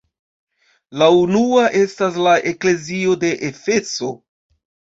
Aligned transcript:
La 1.01 1.09
unua 1.17 1.67
estas 1.81 2.19
la 2.29 2.35
eklezio 2.55 3.15
de 3.27 3.33
Efeso. 3.53 4.13